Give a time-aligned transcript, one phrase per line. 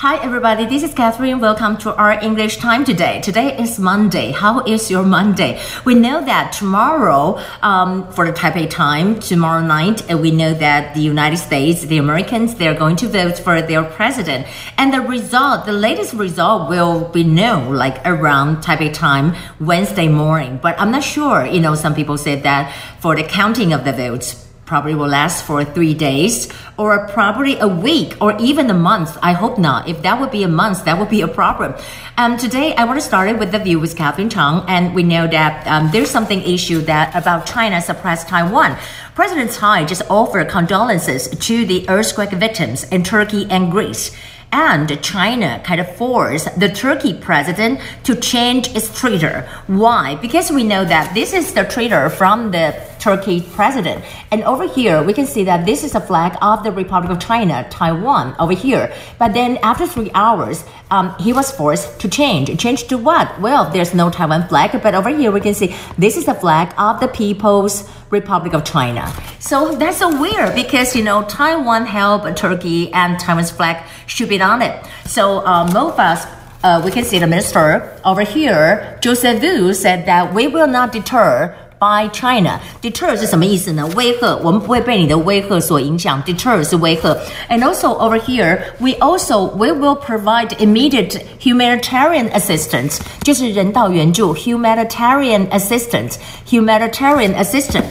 [0.00, 0.64] Hi, everybody.
[0.64, 1.40] This is Catherine.
[1.40, 3.20] Welcome to our English time today.
[3.20, 4.30] Today is Monday.
[4.30, 5.60] How is your Monday?
[5.84, 10.94] We know that tomorrow, um, for the Taipei time, tomorrow night, uh, we know that
[10.94, 14.46] the United States, the Americans, they're going to vote for their president.
[14.78, 20.60] And the result, the latest result will be known like around Taipei time, Wednesday morning.
[20.62, 21.44] But I'm not sure.
[21.44, 25.44] You know, some people said that for the counting of the votes, probably will last
[25.44, 26.48] for three days
[26.78, 29.18] or probably a week or even a month.
[29.20, 29.88] I hope not.
[29.88, 31.74] If that would be a month, that would be a problem.
[32.16, 35.02] Um, today, I want to start it with the view with Catherine Chang, and we
[35.02, 38.78] know that um, there's something issue that about China suppressed Taiwan.
[39.16, 44.16] President Tsai just offered condolences to the earthquake victims in Turkey and Greece
[44.52, 49.48] and China kind of forced the Turkey president to change its Twitter.
[49.68, 50.16] Why?
[50.16, 54.04] Because we know that this is the Twitter from the Turkey president.
[54.30, 57.18] And over here, we can see that this is a flag of the Republic of
[57.18, 58.92] China, Taiwan, over here.
[59.18, 62.56] But then after three hours, um, he was forced to change.
[62.58, 63.40] Change to what?
[63.40, 66.72] Well, there's no Taiwan flag, but over here we can see this is the flag
[66.78, 69.12] of the People's Republic of China.
[69.38, 74.40] So that's so weird because, you know, Taiwan helped Turkey and Taiwan's flag should be
[74.40, 74.84] on it.
[75.06, 76.26] So uh, Mofas
[76.62, 80.92] uh, we can see the minister over here, Joseph Wu, said that we will not
[80.92, 82.59] deter by China.
[82.81, 83.85] Deter 是什么意思呢？
[83.95, 86.23] 威吓，我们不会被你的威吓所影响。
[86.23, 87.15] Deter 是威吓。
[87.49, 97.83] And also over here, we also we will provide immediate humanitarian assistance，就是人道援助，humanitarian assistance，humanitarian assistance。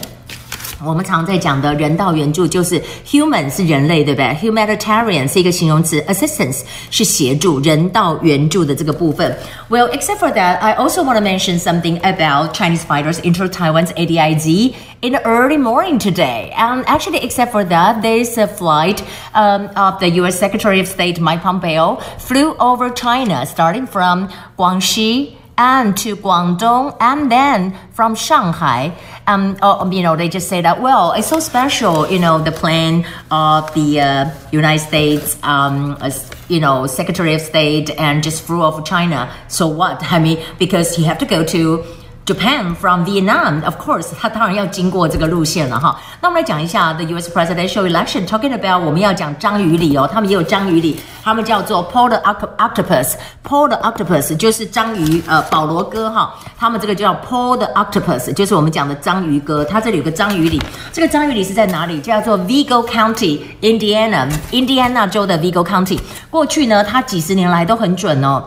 [0.84, 4.36] 我们常在讲的人道援助就是 human 是人类，对不对？
[4.42, 9.34] humanitarian 是一个形容词，assistance 是协助人道援助的这个部分。
[9.70, 14.74] Well, except for that, I also want to mention something about Chinese fighters into Taiwan's ADIZ
[15.00, 16.52] in the early morning today.
[16.56, 19.02] And actually, except for that, there is a flight
[19.34, 20.38] um, of the U.S.
[20.38, 27.29] Secretary of State Mike Pompeo flew over China, starting from Guangxi and to Guangdong and
[27.29, 28.97] then from Shanghai.
[29.27, 32.41] Um, oh, um, you know, they just say that, well, it's so special, you know,
[32.41, 38.23] the plane of the uh, United States, um, as, you know, Secretary of State and
[38.23, 39.31] just flew off China.
[39.49, 40.01] So what?
[40.11, 41.85] I mean, because you have to go to
[42.29, 45.99] Japan from Vietnam, of course，它当然要经过这个路线了哈。
[46.21, 47.27] 那我们来讲一下 the U.S.
[47.31, 52.17] presidential election talking about 我们要讲章鱼里哦，他们也有章鱼里，他们叫做 Paul the
[52.57, 59.65] octopus，Paul the octopus 就是章鱼呃保罗哥哈，他们这个叫 Paul the octopus，就是我们讲的章鱼哥。
[59.65, 60.61] 它这里有个章鱼里，
[60.93, 61.99] 这个章鱼里是在哪里？
[61.99, 65.99] 叫做 Vigo County, Indiana, Indiana 州的 Vigo County。
[66.29, 68.43] 过去呢，它几十年来都很准哦。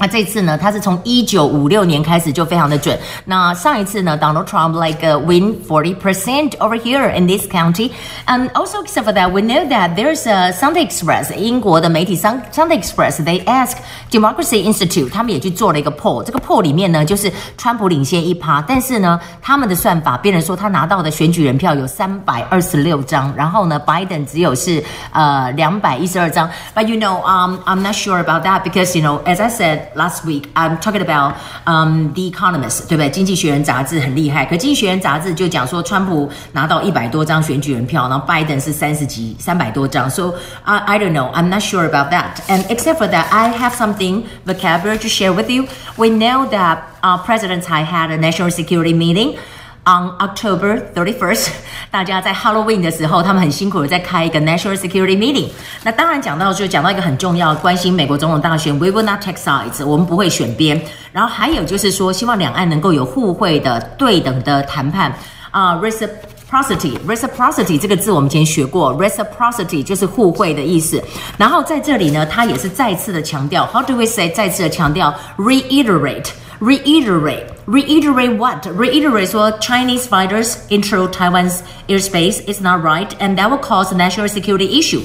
[0.00, 2.96] 那这次呢，他是从一九五六年开始就非常的准。
[3.24, 7.90] 那上一次呢，Donald Trump like win forty percent over here in this county.
[8.26, 13.20] And also except for that, we know that there's a Sunday Express 英国的媒体 Sunday Express
[13.24, 13.78] they ask
[14.08, 16.22] Democracy Institute 他们也去做了一个 poll。
[16.22, 24.80] 这个 poll 里面呢，就是川普领先一趴，但是呢，他们的算法，别人说他拿到的选举人票有三百二十六张，然后呢，Biden 只有是
[25.12, 26.48] 呃两百一十二张。
[26.72, 29.81] But you know, um, I'm not sure about that because you know, as I said.
[29.95, 30.43] last week.
[30.55, 31.35] I'm talking about
[31.65, 33.09] um The Economist，对不对？
[33.09, 40.09] 经济学人杂志很厉害，可经济学人杂志就讲说，川普拿到一百多张选举人票，然后拜登是三十几三百多张。
[40.09, 40.33] So
[40.63, 41.31] I I don't know.
[41.33, 42.41] I'm not sure about that.
[42.47, 45.65] And except for that, I have something vocabulary to share with you.
[45.97, 49.37] We know that our President Tsai had a national security meeting.
[49.85, 51.49] On October 31st，
[51.91, 55.49] 大家在 Halloween 的时候，他们很辛苦的在开一个 National Security Meeting。
[55.83, 60.81] 那当然讲到就讲到一个很重要，关心美国总统大选，We will not take sides，我们不会选边。
[61.11, 65.13] 然后还有就是说，希望两岸能够有互惠的、对等的谈判
[65.51, 71.03] 啊，reciprocity，reciprocity 这个字我们以前学过，reciprocity 就是互惠的意思。
[71.37, 74.29] 然后在这里呢，他也是再次的强调，How do we say？
[74.29, 76.29] 再次的强调，reiterate。
[76.60, 83.58] reiterate reiterate what reiterate 说 Chinese fighters enter Taiwan's airspace is not right and that will
[83.58, 85.02] cause a national security issue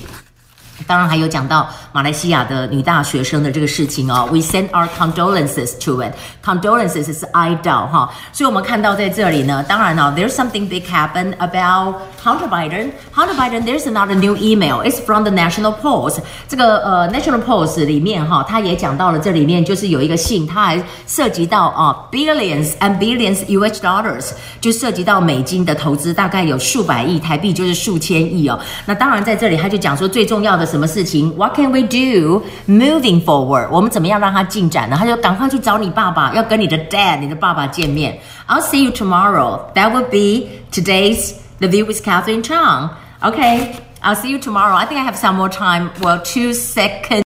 [0.88, 4.29] 当然还有讲到 马来西亚的女大学生的这个事情哦。
[4.31, 6.13] We send our condolences to it.
[6.45, 12.93] Condolences 是哀悼哈，所以我们看到在这里呢，当然呢，there's something big happen about Hunter Biden.
[13.13, 14.83] Hunter Biden, there's another new email.
[14.83, 16.21] It's from the National Post.
[16.47, 24.31] 这个呃 National Post 里面哈，他也讲到了这里面就是有一个信，他还涉及到啊 billions and billions US dollars，
[24.61, 28.57] 就涉及到美金的投资，大概有数百亿台币，就是数千亿哦。
[28.87, 30.69] 那当然在这里他就讲说最重要的。
[30.69, 33.68] 什么事情？What can we do moving forward？
[33.70, 34.96] 我们怎么样让它进展呢？
[35.00, 38.20] 他就赶快去找你爸爸，要跟你的 dad，你的爸爸见面。
[38.48, 39.60] I'll see you tomorrow.
[39.76, 42.90] That would be today's the view with Catherine Chang.
[43.22, 44.76] Okay, I'll see you tomorrow.
[44.76, 45.92] I think I have some more time.
[46.02, 47.22] Well, two seconds.